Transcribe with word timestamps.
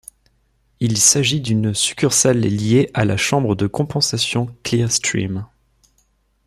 Il 0.79 0.97
s'agit 0.97 1.37
une 1.43 1.75
succursale 1.75 2.39
liée 2.39 2.89
à 2.95 3.05
la 3.05 3.17
chambre 3.17 3.53
de 3.53 3.67
compensation 3.67 4.47
Clearstream. 4.63 5.45